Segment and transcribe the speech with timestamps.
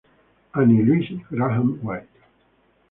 [0.55, 2.23] Annie Louise Grahame White.